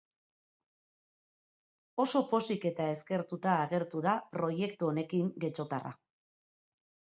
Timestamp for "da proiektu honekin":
4.09-5.33